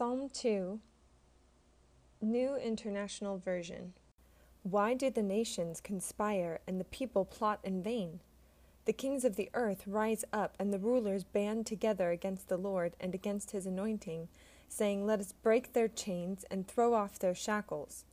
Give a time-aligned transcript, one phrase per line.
[0.00, 0.80] Psalm 2,
[2.22, 3.92] New International Version.
[4.62, 8.20] Why do the nations conspire and the people plot in vain?
[8.86, 12.96] The kings of the earth rise up, and the rulers band together against the Lord
[12.98, 14.28] and against his anointing,
[14.70, 18.06] saying, Let us break their chains and throw off their shackles.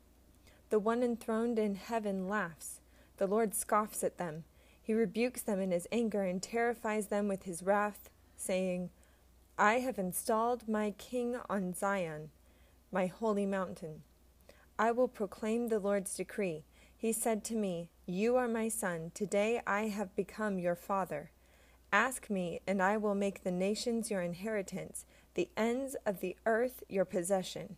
[0.69, 2.81] The one enthroned in heaven laughs.
[3.15, 4.43] The Lord scoffs at them.
[4.83, 8.89] He rebukes them in his anger and terrifies them with his wrath, saying,
[9.59, 12.29] I have installed my king on Zion,
[12.91, 14.04] my holy mountain.
[14.77, 16.63] I will proclaim the Lord's decree.
[16.95, 19.11] He said to me, You are my son.
[19.15, 21.32] Today I have become your father.
[21.91, 26.83] Ask me, and I will make the nations your inheritance, the ends of the earth
[26.87, 27.77] your possession.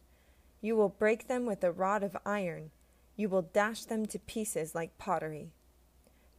[0.59, 2.71] You will break them with a rod of iron.
[3.16, 5.54] You will dash them to pieces like pottery.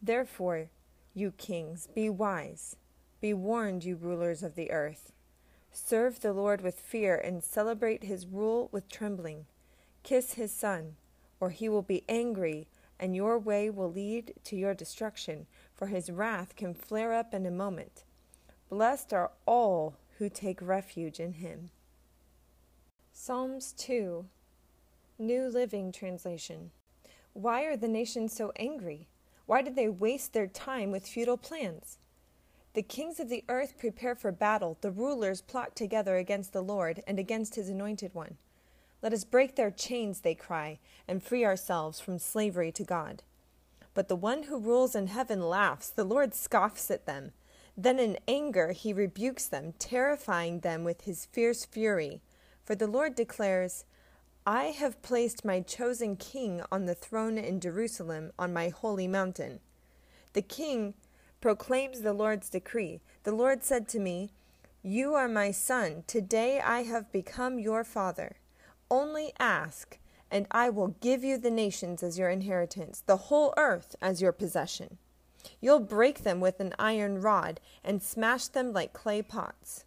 [0.03, 0.69] Therefore,
[1.15, 2.75] you kings, be wise.
[3.21, 5.11] Be warned, you rulers of the earth.
[5.71, 9.45] Serve the Lord with fear and celebrate his rule with trembling.
[10.03, 10.97] Kiss his son,
[11.39, 12.67] or he will be angry,
[12.99, 17.45] and your way will lead to your destruction, for his wrath can flare up in
[17.45, 18.03] a moment.
[18.69, 21.71] Blessed are all who take refuge in him.
[23.13, 24.25] Psalms 2
[25.17, 26.71] New Living Translation
[27.33, 29.07] Why are the nations so angry?
[29.45, 31.97] Why do they waste their time with futile plans?
[32.73, 37.03] The kings of the earth prepare for battle, the rulers plot together against the Lord
[37.05, 38.37] and against his anointed one.
[39.01, 43.23] Let us break their chains, they cry, and free ourselves from slavery to God.
[43.93, 47.31] But the one who rules in heaven laughs, the Lord scoffs at them.
[47.75, 52.21] Then in anger he rebukes them, terrifying them with his fierce fury.
[52.63, 53.83] For the Lord declares,
[54.45, 59.59] I have placed my chosen king on the throne in Jerusalem on my holy mountain.
[60.33, 60.93] The king
[61.41, 63.01] proclaims the Lord's decree.
[63.23, 64.31] The Lord said to me,
[64.83, 66.03] You are my son.
[66.05, 68.37] Today I have become your father.
[68.89, 69.97] Only ask,
[70.29, 74.31] and I will give you the nations as your inheritance, the whole earth as your
[74.31, 74.97] possession.
[75.59, 79.85] You'll break them with an iron rod and smash them like clay pots.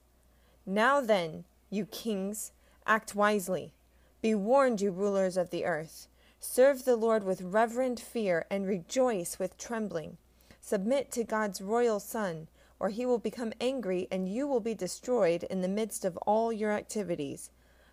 [0.67, 2.51] Now then, you kings,
[2.87, 3.73] act wisely.
[4.21, 6.09] Be warned, you rulers of the earth.
[6.41, 10.19] Serve the Lord with reverent fear and rejoice with trembling.
[10.67, 12.49] Submit to God's royal Son,
[12.81, 16.51] or he will become angry and you will be destroyed in the midst of all
[16.51, 17.51] your activities.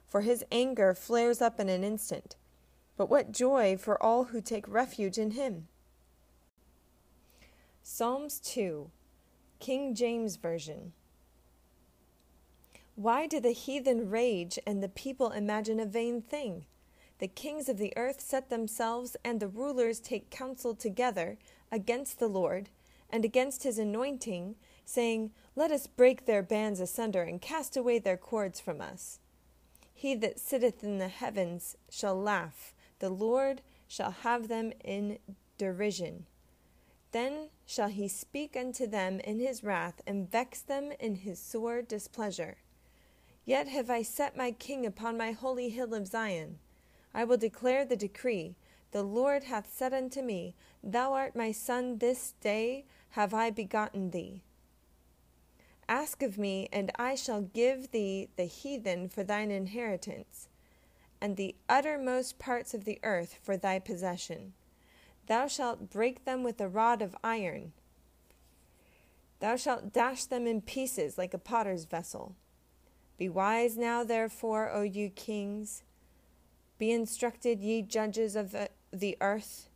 [0.08, 2.38] For his anger flares up in an instant.
[2.96, 5.68] But what joy for all who take refuge in him!
[7.84, 8.90] Psalms 2,
[9.60, 10.94] King James Version.
[12.96, 16.64] Why do the heathen rage and the people imagine a vain thing?
[17.20, 21.38] The kings of the earth set themselves, and the rulers take counsel together
[21.72, 22.70] against the Lord
[23.10, 24.56] and against his anointing,
[24.86, 29.20] saying, Let us break their bands asunder and cast away their cords from us.
[29.94, 35.20] He that sitteth in the heavens shall laugh, the Lord shall have them in
[35.58, 36.26] derision.
[37.12, 41.82] Then shall he speak unto them in his wrath, and vex them in his sore
[41.82, 42.58] displeasure.
[43.46, 46.60] Yet have I set my king upon my holy hill of Zion.
[47.14, 48.56] I will declare the decree.
[48.92, 50.54] The Lord hath said unto me,
[50.84, 54.42] Thou art my son, this day have I begotten thee.
[55.88, 60.50] Ask of me, and I shall give thee the heathen for thine inheritance,
[61.22, 64.54] and the uttermost parts of the earth for thy possession.
[65.28, 67.72] Thou shalt break them with a rod of iron.
[69.40, 72.36] Thou shalt dash them in pieces like a potter's vessel.
[73.18, 75.84] Be wise now, therefore, O you kings.
[76.78, 79.70] Be instructed, ye judges of the, the earth.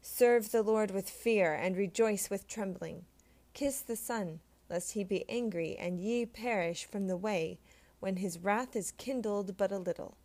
[0.00, 3.04] Serve the Lord with fear, and rejoice with trembling.
[3.52, 7.58] Kiss the Son, lest he be angry, and ye perish from the way,
[8.00, 10.16] when his wrath is kindled but a little.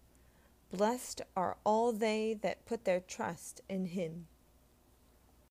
[0.72, 4.28] Blessed are all they that put their trust in him.